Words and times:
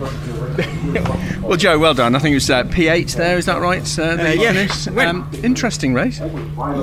well, 1.42 1.56
Joe, 1.56 1.78
well 1.78 1.94
done. 1.94 2.14
I 2.14 2.18
think 2.18 2.32
it 2.32 2.36
was 2.36 2.50
uh, 2.50 2.64
P8 2.64 3.14
there. 3.16 3.36
Is 3.36 3.46
that 3.46 3.60
right? 3.60 3.98
Uh, 3.98 4.02
uh, 4.02 4.28
yeah. 4.28 5.08
Um, 5.08 5.30
interesting 5.42 5.92
race. 5.92 6.20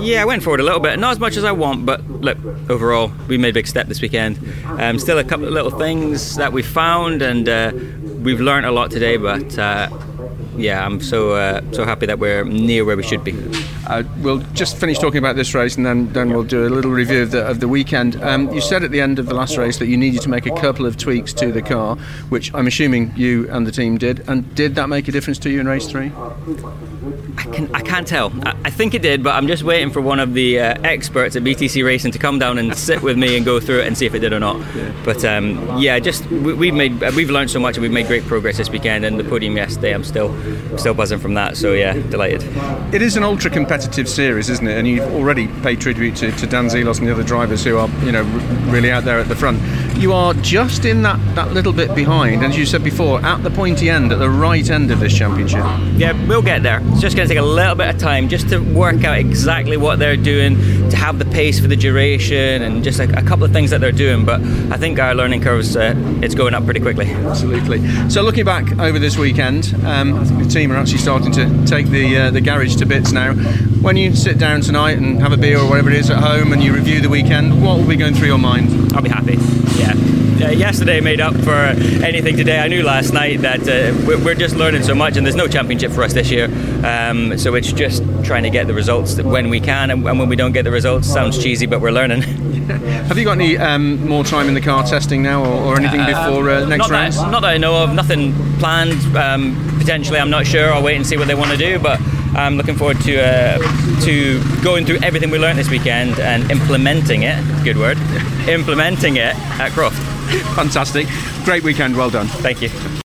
Yeah, 0.01 0.21
I 0.21 0.25
went 0.25 0.43
forward 0.43 0.59
a 0.59 0.63
little 0.63 0.79
bit, 0.79 0.99
not 0.99 1.11
as 1.11 1.19
much 1.19 1.35
as 1.35 1.43
I 1.43 1.51
want, 1.51 1.85
but 1.85 2.07
look, 2.09 2.37
overall, 2.69 3.11
we 3.27 3.37
made 3.37 3.49
a 3.49 3.53
big 3.53 3.67
step 3.67 3.87
this 3.87 4.01
weekend. 4.01 4.37
Um, 4.79 4.99
still 4.99 5.17
a 5.17 5.23
couple 5.23 5.47
of 5.47 5.53
little 5.53 5.71
things 5.71 6.35
that 6.35 6.53
we 6.53 6.61
found, 6.61 7.21
and 7.23 7.49
uh, 7.49 7.71
we've 8.21 8.39
learned 8.39 8.65
a 8.67 8.71
lot 8.71 8.91
today. 8.91 9.17
But 9.17 9.57
uh, 9.57 9.89
yeah, 10.57 10.85
I'm 10.85 10.99
so 10.99 11.33
uh, 11.33 11.61
so 11.71 11.85
happy 11.85 12.05
that 12.07 12.19
we're 12.19 12.43
near 12.43 12.83
where 12.83 12.97
we 12.97 13.03
should 13.03 13.23
be. 13.23 13.33
Uh, 13.87 14.03
we'll 14.19 14.39
just 14.53 14.75
finish 14.77 14.99
talking 14.99 15.19
about 15.19 15.35
this 15.35 15.53
race, 15.53 15.77
and 15.77 15.85
then, 15.85 16.11
then 16.11 16.31
we'll 16.31 16.43
do 16.43 16.67
a 16.67 16.69
little 16.69 16.91
review 16.91 17.21
of 17.21 17.31
the 17.31 17.45
of 17.45 17.59
the 17.59 17.67
weekend. 17.67 18.21
Um, 18.23 18.51
you 18.53 18.61
said 18.61 18.83
at 18.83 18.91
the 18.91 18.99
end 18.99 19.19
of 19.19 19.27
the 19.27 19.33
last 19.33 19.57
race 19.57 19.77
that 19.77 19.87
you 19.87 19.95
needed 19.95 20.21
to 20.21 20.29
make 20.29 20.45
a 20.45 20.55
couple 20.55 20.85
of 20.85 20.97
tweaks 20.97 21.31
to 21.33 21.51
the 21.51 21.61
car, 21.61 21.95
which 22.29 22.53
I'm 22.53 22.67
assuming 22.67 23.13
you 23.15 23.49
and 23.49 23.65
the 23.65 23.71
team 23.71 23.97
did. 23.97 24.27
And 24.27 24.53
did 24.55 24.75
that 24.75 24.89
make 24.89 25.07
a 25.07 25.11
difference 25.11 25.39
to 25.39 25.49
you 25.49 25.59
in 25.59 25.67
race 25.67 25.87
three? 25.87 26.11
I, 27.37 27.43
can, 27.43 27.75
I 27.75 27.81
can't 27.81 28.07
tell. 28.07 28.33
I, 28.45 28.55
I 28.65 28.69
think 28.69 28.93
it 28.93 29.01
did, 29.01 29.23
but 29.23 29.35
I'm 29.35 29.47
just 29.47 29.63
waiting 29.63 29.91
for 29.91 30.01
one 30.01 30.19
of 30.19 30.33
the 30.33 30.59
uh, 30.59 30.81
experts 30.83 31.35
at 31.35 31.43
BTC 31.43 31.85
Racing 31.85 32.11
to 32.11 32.19
come 32.19 32.39
down 32.39 32.57
and 32.57 32.75
sit 32.75 33.01
with 33.01 33.17
me 33.17 33.37
and 33.37 33.45
go 33.45 33.59
through 33.59 33.81
it 33.81 33.87
and 33.87 33.97
see 33.97 34.05
if 34.05 34.13
it 34.13 34.19
did 34.19 34.33
or 34.33 34.39
not. 34.39 34.57
Yeah. 34.75 34.91
But 35.05 35.23
um, 35.23 35.77
yeah, 35.77 35.99
just 35.99 36.25
we, 36.27 36.67
have 36.67 36.75
made 36.75 36.99
we've 37.15 37.29
learned 37.29 37.51
so 37.51 37.59
much 37.59 37.77
and 37.77 37.83
we've 37.83 37.91
made 37.91 38.07
great 38.07 38.23
progress 38.23 38.57
this 38.57 38.69
weekend. 38.69 39.05
And 39.05 39.19
the 39.19 39.23
podium 39.23 39.55
yesterday, 39.55 39.93
I'm 39.93 40.03
still 40.03 40.29
still 40.77 40.93
buzzing 40.93 41.19
from 41.19 41.33
that. 41.35 41.57
So 41.57 41.73
yeah, 41.73 41.93
delighted. 41.93 42.43
It 42.93 43.01
is 43.01 43.17
an 43.17 43.23
ultra 43.23 43.49
competitive 43.49 44.07
series, 44.07 44.49
isn't 44.49 44.67
it? 44.67 44.77
And 44.77 44.87
you've 44.87 45.11
already 45.13 45.47
paid 45.61 45.81
tribute 45.81 46.15
to, 46.17 46.31
to 46.31 46.47
Dan 46.47 46.67
Zelos 46.67 46.99
and 46.99 47.07
the 47.07 47.11
other 47.11 47.23
drivers 47.23 47.63
who 47.63 47.77
are 47.77 47.89
you 48.03 48.11
know 48.11 48.23
really 48.69 48.91
out 48.91 49.03
there 49.03 49.19
at 49.19 49.27
the 49.27 49.35
front. 49.35 49.59
You 49.97 50.13
are 50.13 50.35
just 50.35 50.85
in 50.85 51.01
that, 51.01 51.19
that 51.33 51.53
little 51.53 51.73
bit 51.73 51.95
behind, 51.95 52.43
and 52.43 52.53
as 52.53 52.57
you 52.57 52.67
said 52.67 52.83
before, 52.83 53.19
at 53.25 53.41
the 53.41 53.49
pointy 53.49 53.89
end, 53.89 54.11
at 54.11 54.19
the 54.19 54.29
right 54.29 54.69
end 54.69 54.91
of 54.91 54.99
this 54.99 55.17
championship. 55.17 55.65
Yeah, 55.95 56.13
we'll 56.27 56.43
get 56.43 56.61
there. 56.61 56.81
It's 56.91 57.01
just 57.01 57.15
going 57.15 57.27
to 57.27 57.33
take 57.33 57.41
a 57.41 57.45
little 57.45 57.73
bit 57.73 57.89
of 57.89 57.99
time 57.99 58.29
just 58.29 58.47
to 58.49 58.59
work 58.59 59.03
out 59.03 59.17
exactly 59.17 59.75
what 59.75 59.97
they're 59.97 60.15
doing, 60.15 60.55
to 60.91 60.95
have 60.95 61.17
the 61.17 61.25
pace 61.25 61.59
for 61.59 61.65
the 61.65 61.75
duration, 61.75 62.61
and 62.61 62.83
just 62.83 62.99
a, 62.99 63.05
a 63.17 63.23
couple 63.23 63.43
of 63.43 63.51
things 63.51 63.71
that 63.71 63.81
they're 63.81 63.91
doing. 63.91 64.23
But 64.23 64.39
I 64.71 64.77
think 64.77 64.99
our 64.99 65.15
learning 65.15 65.41
curves 65.41 65.75
uh, 65.75 65.95
it's 66.21 66.35
going 66.35 66.53
up 66.53 66.63
pretty 66.65 66.79
quickly. 66.79 67.07
Absolutely. 67.07 67.79
So 68.11 68.21
looking 68.21 68.45
back 68.45 68.77
over 68.77 68.99
this 68.99 69.17
weekend, 69.17 69.73
um, 69.83 70.13
I 70.13 70.25
think 70.25 70.43
the 70.43 70.49
team 70.49 70.71
are 70.71 70.75
actually 70.75 70.99
starting 70.99 71.31
to 71.31 71.65
take 71.65 71.87
the 71.87 72.17
uh, 72.17 72.29
the 72.29 72.41
garage 72.41 72.75
to 72.75 72.85
bits 72.85 73.13
now. 73.13 73.33
When 73.33 73.97
you 73.97 74.15
sit 74.15 74.37
down 74.37 74.61
tonight 74.61 74.99
and 74.99 75.19
have 75.21 75.31
a 75.31 75.37
beer 75.37 75.57
or 75.57 75.67
whatever 75.67 75.89
it 75.89 75.95
is 75.95 76.11
at 76.11 76.19
home, 76.19 76.53
and 76.53 76.61
you 76.61 76.71
review 76.71 77.01
the 77.01 77.09
weekend, 77.09 77.63
what 77.63 77.79
will 77.79 77.87
be 77.87 77.95
going 77.95 78.13
through 78.13 78.27
your 78.27 78.37
mind? 78.37 78.93
I'll 78.93 79.01
be 79.01 79.09
happy. 79.09 79.37
Yeah 79.79 79.86
uh, 80.47 80.51
yesterday 80.51 81.01
made 81.01 81.19
up 81.19 81.35
for 81.35 81.55
anything 82.03 82.37
today. 82.37 82.59
I 82.59 82.67
knew 82.67 82.83
last 82.83 83.13
night 83.13 83.41
that 83.41 83.61
uh, 83.61 83.93
we're, 84.23 84.35
just 84.35 84.55
learning 84.55 84.83
so 84.83 84.93
much, 84.93 85.17
and 85.17 85.25
there's 85.25 85.35
no 85.35 85.47
championship 85.47 85.91
for 85.91 86.03
us 86.03 86.13
this 86.13 86.29
year. 86.29 86.45
Um, 86.85 87.37
so 87.37 87.55
it's 87.55 87.71
just 87.71 88.03
trying 88.23 88.43
to 88.43 88.49
get 88.49 88.67
the 88.67 88.73
results 88.73 89.19
when 89.21 89.49
we 89.49 89.59
can, 89.59 89.89
and, 89.89 90.07
and 90.07 90.19
when 90.19 90.29
we 90.29 90.35
don't 90.35 90.51
get 90.51 90.63
the 90.63 90.71
results, 90.71 91.07
sounds 91.07 91.41
cheesy, 91.41 91.65
but 91.65 91.81
we're 91.81 91.91
learning. 91.91 92.21
Have 92.67 93.17
you 93.17 93.25
got 93.25 93.37
any 93.37 93.57
um, 93.57 94.07
more 94.07 94.23
time 94.23 94.47
in 94.47 94.53
the 94.53 94.61
car 94.61 94.83
testing 94.83 95.23
now, 95.23 95.43
or, 95.43 95.73
or 95.73 95.79
anything 95.79 96.01
uh, 96.01 96.05
before 96.05 96.49
uh, 96.49 96.65
next 96.65 96.89
round? 96.89 97.15
Not 97.15 97.41
that 97.41 97.49
I 97.49 97.57
know 97.57 97.83
of. 97.83 97.93
Nothing 97.93 98.33
planned. 98.59 98.93
Um, 99.15 99.55
potentially, 99.79 100.19
I'm 100.19 100.29
not 100.29 100.45
sure. 100.45 100.71
I'll 100.71 100.83
wait 100.83 100.97
and 100.97 101.05
see 101.05 101.17
what 101.17 101.27
they 101.27 101.35
want 101.35 101.51
to 101.51 101.57
do, 101.57 101.79
but. 101.79 101.99
I'm 102.35 102.55
looking 102.55 102.75
forward 102.75 102.99
to 103.01 103.19
uh, 103.19 103.57
to 104.01 104.43
going 104.61 104.85
through 104.85 104.99
everything 105.01 105.31
we 105.31 105.39
learned 105.39 105.57
this 105.57 105.71
weekend 105.71 106.19
and 106.19 106.51
implementing 106.51 107.23
it. 107.23 107.41
Good 107.63 107.77
word. 107.77 107.97
implementing 108.47 109.15
it 109.15 109.33
at 109.59 109.71
Croft. 109.71 110.06
Fantastic. 110.55 111.07
Great 111.45 111.63
weekend. 111.63 111.95
Well 111.95 112.09
done. 112.09 112.27
Thank 112.27 112.61
you. 112.61 112.69